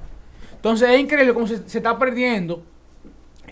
[0.64, 2.64] Entonces es increíble cómo se, se está perdiendo.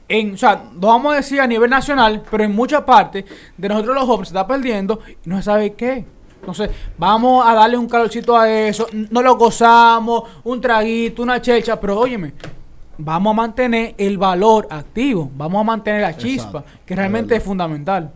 [0.07, 3.25] En, o sea, no vamos a decir a nivel nacional, pero en muchas partes
[3.57, 6.05] de nosotros los jóvenes se está perdiendo y no se sabe qué.
[6.39, 11.77] Entonces, vamos a darle un calorcito a eso, no lo gozamos, un traguito, una checha,
[11.77, 12.33] pero óyeme,
[12.97, 16.79] vamos a mantener el valor activo, vamos a mantener la chispa, Exacto.
[16.85, 18.09] que realmente Es fundamental.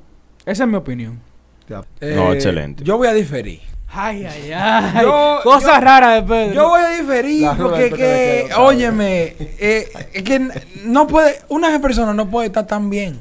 [0.46, 1.20] Esa es mi opinión.
[1.68, 1.84] Ya.
[2.16, 2.82] No, excelente.
[2.86, 3.75] Yo voy a diferir.
[3.88, 5.02] Ay, ay, ay.
[5.04, 6.54] Yo- Cosas yo- raras de Pedro.
[6.54, 10.48] Yo voy a diferir porque que, óyeme, eh, es que
[10.84, 13.20] no puede, una persona no puede estar tan bien.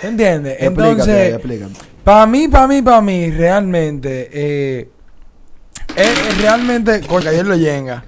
[0.00, 0.52] ¿Se entiende?
[0.58, 4.88] Explícate, Entonces, para mí, para mí, para mí, realmente, eh,
[5.96, 8.04] es, es realmente, coño, ayer lo llega.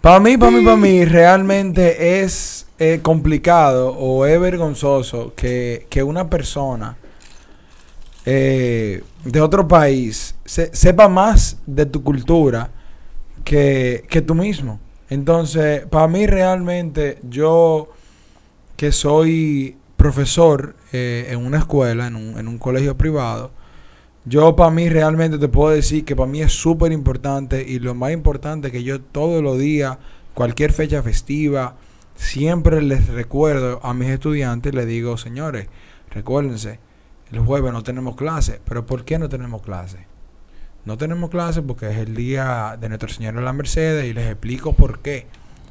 [0.00, 6.02] Para mí, para mí, para mí, realmente es eh, complicado o es vergonzoso que, que
[6.02, 6.96] una persona
[8.26, 12.70] eh, de otro país se- sepa más de tu cultura
[13.44, 14.80] que, que tú mismo.
[15.10, 17.90] Entonces, para mí realmente, yo
[18.76, 23.50] que soy profesor eh, en una escuela, en un, en un colegio privado,
[24.24, 27.94] yo para mí realmente te puedo decir que para mí es súper importante y lo
[27.94, 29.98] más importante que yo todos los días,
[30.34, 31.76] cualquier fecha festiva,
[32.16, 35.68] siempre les recuerdo a mis estudiantes, les digo, señores,
[36.10, 36.80] recuérdense,
[37.32, 40.06] el jueves no tenemos clase, pero ¿por qué no tenemos clase?
[40.84, 44.26] No tenemos clase porque es el día de Nuestro Señor de la Mercedes y les
[44.30, 45.26] explico por qué.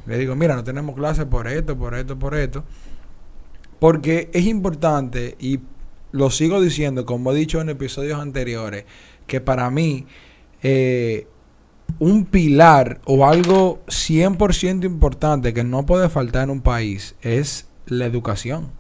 [0.06, 2.66] Les digo, mira, no tenemos clase por esto, por esto, por esto.
[3.80, 5.62] Porque es importante y
[6.12, 8.86] lo sigo diciendo, como he dicho en episodios anteriores,
[9.26, 10.06] que para mí
[10.64, 11.28] eh,
[12.00, 18.06] un pilar o algo 100% importante que no puede faltar en un país es la
[18.06, 18.72] educación.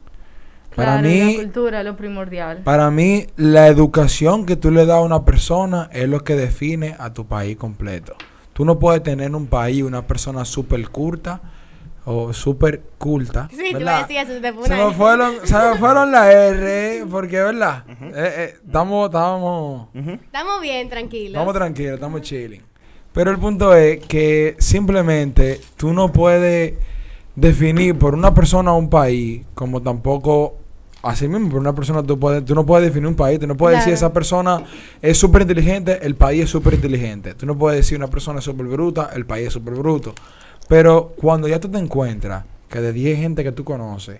[0.75, 2.57] Para Claro, mí, la cultura es lo primordial.
[2.63, 6.95] para mí, la educación que tú le das a una persona es lo que define
[6.99, 8.15] a tu país completo.
[8.53, 11.41] Tú no puedes tener en un país una persona súper culta
[12.05, 13.49] o súper culta.
[13.51, 17.83] Sí, a decir eso, se me fueron, se me fueron la R, porque verdad.
[18.01, 21.33] Eh, eh, estamos, estamos, Estamos bien, tranquilos.
[21.33, 22.61] estamos tranquilos, estamos chilling.
[23.11, 26.73] Pero el punto es que simplemente tú no puedes
[27.35, 30.57] definir por una persona un país como tampoco
[31.05, 33.55] así mismo por una persona tú puedes tú no puedes definir un país tú no
[33.55, 34.07] puedes decir Claro.
[34.07, 34.63] esa persona
[35.01, 38.45] es súper inteligente el país es súper inteligente tú no puedes decir una persona es
[38.45, 40.13] súper bruta el país es súper bruto
[40.67, 44.19] pero cuando ya tú te encuentras que de 10 gente que tú conoces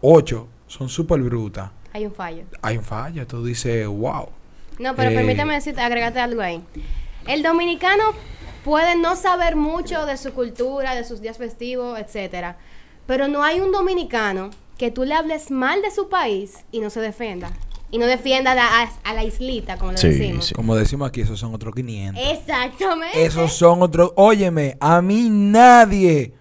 [0.00, 2.44] 8 son súper brutas Hay un fallo.
[2.62, 4.28] hay un fallo tú dices wow
[4.78, 6.62] No, pero Eh, permítame decirte, agregarte algo ahí.
[7.26, 8.04] El dominicano
[8.64, 12.56] puede no saber mucho de su cultura, de sus días festivos, etcétera,
[13.06, 16.90] pero no hay un dominicano que tú le hables mal de su país y no
[16.90, 17.50] se defenda.
[17.90, 20.46] Y no defienda a la, a la islita, como Sí, decimos.
[20.46, 20.54] sí.
[20.54, 23.24] como decimos aquí esos son otros 500 Exactamente.
[23.24, 24.12] Esos son otros.
[24.16, 26.34] Óyeme, a mí nadie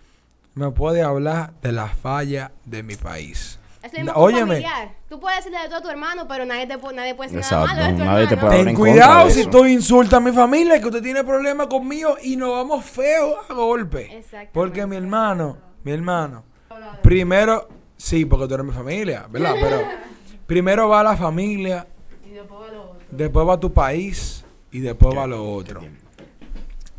[0.56, 3.60] me puede hablar de la falla de mi país.
[3.84, 4.96] Es lo mismo Na- con Óyeme, familiar.
[5.08, 7.68] Tú puedes decirle de todo a tu hermano, pero nadie te nadie puede decir Exacto,
[7.68, 8.48] nada malo de tu nadie te hermano.
[8.50, 9.50] puede hablar ten en cuidado si eso.
[9.52, 13.54] tú insultas a mi familia, que usted tiene problemas conmigo y nos vamos feo a
[13.54, 14.06] golpe.
[14.18, 14.52] Exactamente.
[14.52, 16.44] Porque mi hermano, mi hermano,
[17.04, 19.56] primero, sí, porque tú eres mi familia, ¿verdad?
[19.60, 19.82] Pero
[20.46, 21.88] primero va la familia,
[23.12, 25.82] después va tu país y después va lo otro.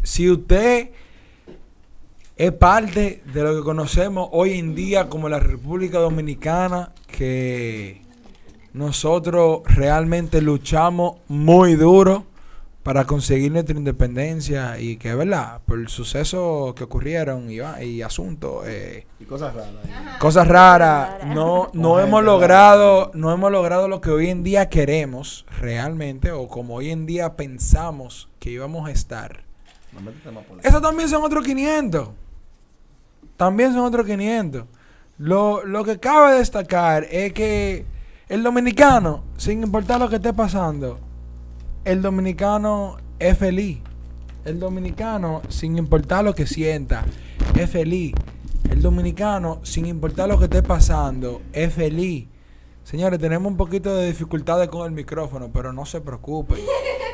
[0.03, 0.91] Si usted
[2.37, 8.03] es parte de lo que conocemos hoy en día como la República Dominicana, que
[8.73, 12.27] nosotros realmente luchamos muy duro
[12.87, 15.61] para conseguir nuestra independencia y que, ¿verdad?
[15.67, 19.71] Por el suceso que ocurrieron y, va- y asuntos, eh, Y cosas raras.
[20.21, 25.45] cosas raras, no, no hemos logrado, no hemos logrado lo que hoy en día queremos
[25.61, 29.43] realmente o como hoy en día pensamos que íbamos a estar.
[30.63, 32.11] Eso también son otros 500.
[33.37, 34.65] También son otros 500.
[35.19, 37.85] Lo, lo que cabe destacar es que
[38.29, 41.01] el dominicano, sin importar lo que esté pasando,
[41.87, 43.79] el dominicano es feliz.
[44.45, 47.05] El dominicano, sin importar lo que sienta,
[47.55, 48.13] es feliz.
[48.69, 52.27] El dominicano, sin importar lo que esté pasando, es feliz.
[52.83, 56.59] Señores, tenemos un poquito de dificultades con el micrófono, pero no se preocupen.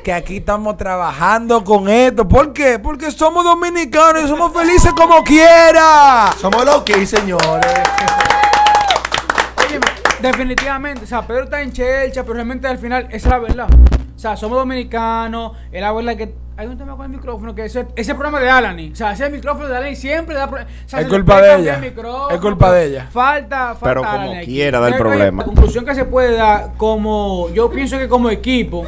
[0.05, 2.27] Que aquí estamos trabajando con esto.
[2.27, 2.79] ¿Por qué?
[2.79, 6.31] Porque somos dominicanos y somos felices como quiera.
[6.41, 7.83] Somos los que, señores.
[9.67, 9.79] Oye,
[10.23, 13.69] definitivamente, o sea, Pedro está en chelcha, pero realmente al final esa es la verdad.
[14.15, 17.65] O sea, somos dominicanos, es la verdad que hay un tema con el micrófono que
[17.65, 18.91] ese, ese programa de Alani.
[18.93, 20.49] O sea, ese micrófono de Alani siempre da.
[20.49, 21.79] pro- o sea, Es se culpa de ella.
[21.79, 21.85] el
[22.35, 23.09] Es culpa de ella.
[23.11, 23.81] Falta, falta.
[23.83, 24.47] Pero como Alani aquí.
[24.47, 25.43] quiera da el problema.
[25.43, 27.49] La conclusión que se puede dar, como.
[27.55, 28.85] Yo pienso que como equipo.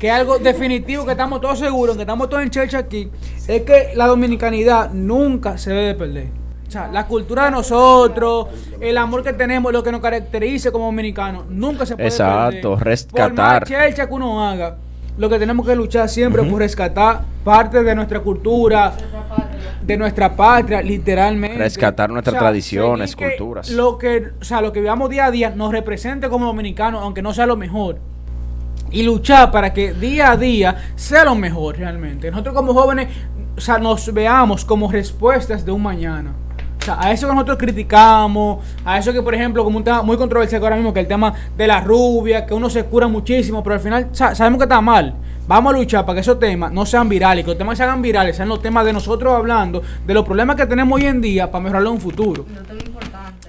[0.00, 3.10] Que algo definitivo que estamos todos seguros, que estamos todos en church aquí,
[3.48, 6.28] es que la dominicanidad nunca se debe de perder.
[6.76, 11.46] Sea, la cultura de nosotros, el amor que tenemos, lo que nos caracteriza como dominicanos,
[11.48, 12.84] nunca se puede Exacto, perder.
[12.84, 13.30] rescatar.
[13.30, 14.76] Por más chelcha que uno haga,
[15.16, 18.92] lo que tenemos que luchar siempre es por rescatar parte de nuestra cultura,
[19.80, 21.56] de nuestra patria, literalmente.
[21.56, 23.70] Rescatar nuestras tradiciones, culturas.
[23.70, 27.22] Lo que, o sea, lo que vivamos día a día nos represente como dominicanos, aunque
[27.22, 27.96] no sea lo mejor.
[28.90, 32.30] Y luchar para que día a día sea lo mejor realmente.
[32.30, 33.08] Nosotros como jóvenes,
[33.56, 36.34] o sea, nos veamos como respuestas de un mañana.
[36.86, 40.16] Sea, a eso que nosotros criticamos, a eso que, por ejemplo, como un tema muy
[40.16, 43.74] controversial ahora mismo, que el tema de la rubia, que uno se cura muchísimo, pero
[43.74, 45.14] al final sa- sabemos que está mal.
[45.48, 48.00] Vamos a luchar para que esos temas no sean virales, que los temas se hagan
[48.02, 51.50] virales, sean los temas de nosotros hablando, de los problemas que tenemos hoy en día
[51.50, 52.46] para mejorarlo en un futuro.
[52.48, 52.60] No.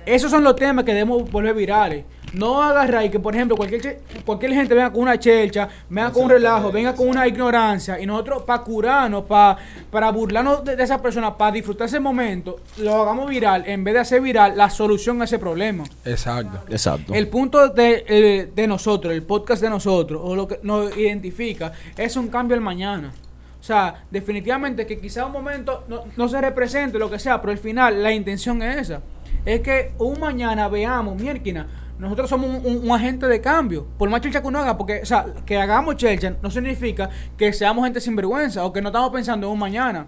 [0.06, 2.06] Esos son los temas que debemos volver virales.
[2.34, 6.26] No agarrar y que, por ejemplo, cualquier, cualquier gente venga con una chelcha, venga con
[6.26, 9.58] un relajo, venga con una ignorancia, y nosotros, para curarnos, pa-
[9.90, 13.94] para burlarnos de, de esa persona, para disfrutar ese momento, lo hagamos viral, en vez
[13.94, 15.86] de hacer viral la solución a ese problema.
[16.04, 16.60] Exacto.
[16.70, 17.14] Exacto.
[17.14, 21.72] El punto de, eh, de nosotros, el podcast de nosotros, o lo que nos identifica,
[21.96, 23.14] es un cambio al mañana.
[23.60, 27.52] O sea, definitivamente que quizá un momento no, no se represente lo que sea, pero
[27.52, 29.02] al final la intención es esa.
[29.46, 31.68] Es que un mañana veamos, mierquina,
[32.00, 33.88] nosotros somos un, agente de cambio.
[33.98, 37.54] Por más chelcha que uno haga, porque, o sea, que hagamos chelcha no significa que
[37.54, 40.08] seamos gente sinvergüenza o que no estamos pensando en un mañana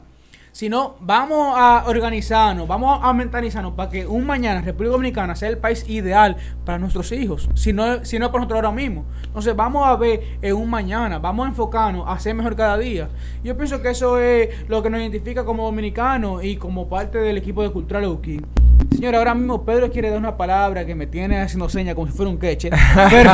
[0.51, 5.57] sino vamos a organizarnos, vamos a mentalizarnos para que un mañana República Dominicana sea el
[5.57, 9.05] país ideal para nuestros hijos, si no, si no para nosotros ahora mismo.
[9.23, 13.09] Entonces vamos a ver en un mañana, vamos a enfocarnos a ser mejor cada día.
[13.43, 17.37] Yo pienso que eso es lo que nos identifica como dominicanos y como parte del
[17.37, 18.45] equipo de Cultural Euquín.
[18.91, 22.13] Señora, ahora mismo Pedro quiere dar una palabra que me tiene haciendo señas como si
[22.13, 22.69] fuera un queche.
[23.09, 23.31] Pero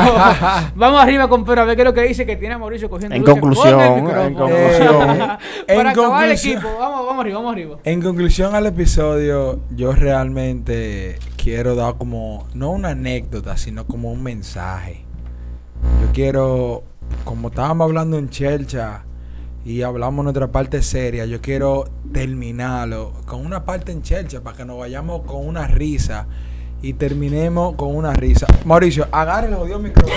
[0.76, 2.88] vamos arriba con Pedro a ver qué es lo que dice que tiene a Mauricio
[2.88, 5.06] cogiendo En lucha conclusión, con el en conclusión.
[5.08, 6.58] Para En acabar el conclusión.
[6.58, 7.78] equipo, vamos, vamos arriba, vamos arriba.
[7.82, 14.22] En conclusión al episodio, yo realmente quiero dar como, no una anécdota, sino como un
[14.22, 15.04] mensaje.
[16.02, 16.84] Yo quiero,
[17.24, 19.05] como estábamos hablando en Chelcha
[19.66, 24.64] y hablamos nuestra parte seria, yo quiero terminarlo con una parte en Chelcha para que
[24.64, 26.28] nos vayamos con una risa
[26.82, 28.46] y terminemos con una risa.
[28.64, 30.14] Mauricio, agárrelo, Dios micrófono.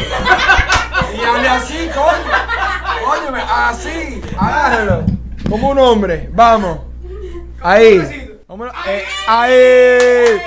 [1.18, 3.12] y hable así, coño.
[3.12, 5.04] Óyeme, así, agárrelo.
[5.50, 6.82] Como un hombre, vamos.
[7.60, 7.98] Ahí.
[8.88, 10.42] Eh, ahí.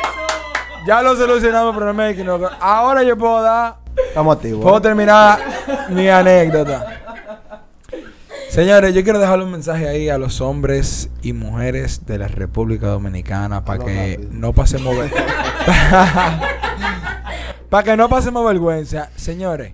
[0.87, 2.53] Ya lo solucionamos el problema de Equinox.
[2.61, 3.79] Ahora yo puedo dar.
[3.97, 4.63] Estamos activos.
[4.63, 5.41] Puedo terminar
[5.89, 7.02] mi anécdota.
[8.53, 12.89] Señores, yo quiero dejarle un mensaje ahí a los hombres y mujeres de la República
[12.89, 14.31] Dominicana para que rápido.
[14.31, 14.95] no pasemos
[17.71, 19.09] para que no pasemos vergüenza.
[19.17, 19.73] Señores,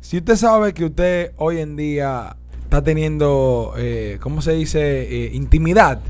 [0.00, 5.02] si usted sabe que usted hoy en día está teniendo, eh, ¿cómo se dice?
[5.02, 6.00] Eh, intimidad.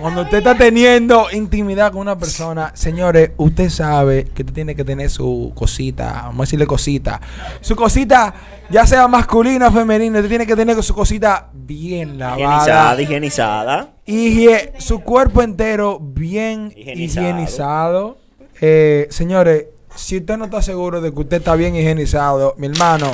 [0.00, 4.84] Cuando usted está teniendo intimidad con una persona, señores, usted sabe que usted tiene que
[4.84, 7.20] tener su cosita, vamos a decirle cosita.
[7.60, 8.34] Su cosita,
[8.70, 12.38] ya sea masculina o femenina, usted tiene que tener su cosita bien lavada.
[12.40, 13.88] Higienizada, higienizada.
[14.06, 17.26] Higie- su cuerpo entero bien Higienizado.
[17.28, 18.18] higienizado.
[18.60, 23.10] Eh, señores, si usted no está seguro de que usted está bien higienizado, mi hermano,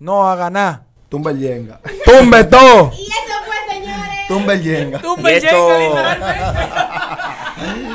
[0.00, 0.84] no haga nada.
[1.08, 1.80] Tumba el yenga.
[2.04, 2.92] Tumbe todo.
[2.96, 4.19] Y eso fue, señores.
[4.30, 5.00] Tumba el yenga.
[5.02, 5.68] Y esto...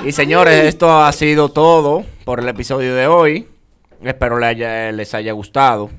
[0.06, 3.48] y señores, esto ha sido todo por el episodio de hoy.
[4.04, 5.90] Espero le haya- les haya gustado.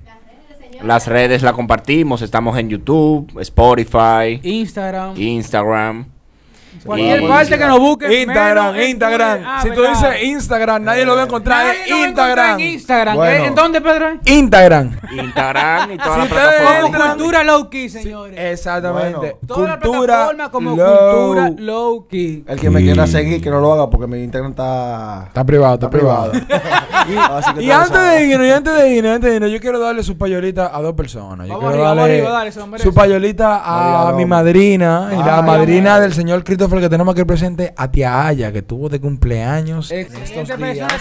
[0.83, 2.21] Las redes la compartimos.
[2.21, 5.15] Estamos en YouTube, Spotify, Instagram.
[5.19, 6.07] Instagram.
[6.85, 8.23] Cualquier parte que nos busque.
[8.23, 9.43] Instagram, menos en Instagram.
[9.45, 10.11] Ah, si tú verdad.
[10.11, 11.67] dices Instagram, nadie lo va a encontrar.
[11.67, 12.61] Nadie encontrar Instagram.
[12.61, 13.17] En Instagram.
[13.17, 13.45] Bueno.
[13.45, 14.07] ¿En dónde, Pedro?
[14.25, 14.97] Instagram.
[15.19, 16.81] Instagram y todas Si las plataformas.
[16.83, 18.39] Como entran- cultura low key, señores.
[18.39, 19.17] Exactamente.
[19.19, 19.37] Bueno.
[19.47, 21.35] Toda la cultura plataforma como low.
[21.35, 22.45] cultura low key.
[22.47, 25.25] El que me quiera seguir, que no lo haga porque mi Instagram está.
[25.29, 26.33] Está privado, está, privado.
[27.59, 30.19] Y antes de irnos, y antes de irnos, antes de irnos, yo quiero darle su
[30.19, 31.47] payolita a dos personas.
[31.47, 35.41] Yo Vamos quiero arriba, vamos darle arriba, dale, su payolita a mi madrina y la
[35.43, 39.89] madrina del señor Christopher que tenemos aquí presente, a tía Aya, que tuvo de cumpleaños
[39.93, 40.93] en estos Excelente días.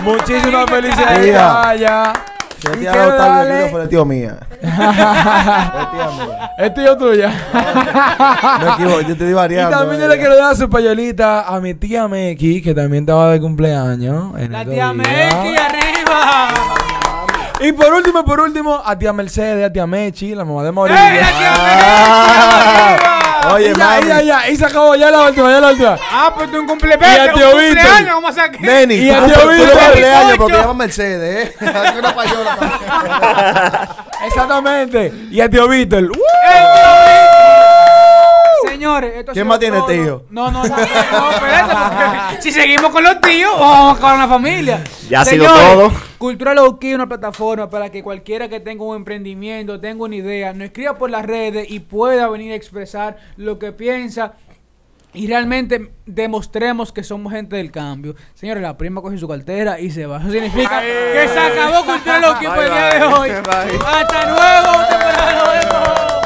[0.00, 2.12] Muchísimas felicidades, tía Aya.
[2.60, 4.38] Si el Y tío quiero Octavio darle- Guido fue el tío mía.
[6.58, 7.28] Es tío tuya.
[8.62, 9.76] Me equivoco, yo te di Y variando.
[9.76, 10.08] también yo eh.
[10.10, 14.38] le quiero dar su payolita a mi tía Meki, que también estaba de cumpleaños.
[14.38, 14.92] En La tía.
[14.92, 16.48] Melky arriba.
[17.60, 20.72] Y por último, por último, a tía Mercedes, a tía Mechi, la mamá de ¡Eh,
[20.72, 21.02] Morilla.
[21.14, 23.15] la tía Ah.
[23.54, 24.04] Oye, y ya, mami.
[24.04, 25.98] y ya, ya, y se acabó, ya la última, ya la última.
[26.12, 27.06] Ah, pues tú un Y cumpleaños.
[27.28, 27.76] a tío un Víctor.
[27.84, 28.48] cumpleaños, vamos a.
[28.60, 29.74] Neni, Y a tú, tío Víctor.
[29.74, 30.38] no cumpleaños Bizcocho.
[30.38, 31.56] porque llama Mercedes, ¿eh?
[31.98, 33.88] Una payola.
[34.26, 35.12] Exactamente.
[35.30, 36.04] Y a tío Víctor.
[36.04, 37.35] ¡uh!
[38.96, 40.24] Señores, esto ha ¿Quién más tiene tío?
[40.30, 44.82] No, no, no, no, espérate, porque si seguimos con los tíos, vamos con la familia.
[45.08, 45.92] Ya ha sido todo.
[46.18, 50.16] Cultura Low Key es una plataforma para que cualquiera que tenga un emprendimiento, tenga una
[50.16, 54.34] idea, nos escriba por las redes y pueda venir a expresar lo que piensa.
[55.12, 58.14] Y realmente demostremos que somos gente del cambio.
[58.34, 60.18] Señores, la prima coge su cartera y se va.
[60.18, 63.28] Eso significa que se acabó Cultura Low Key por el día de hoy.
[63.28, 63.78] Bye.
[63.86, 66.25] Hasta luego, temporada.